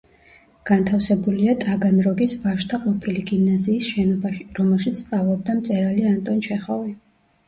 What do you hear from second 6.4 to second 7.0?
ჩეხოვი.